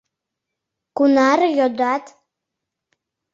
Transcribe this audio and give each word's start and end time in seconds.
—Кунаре 0.97 1.49
йодат? 1.59 2.05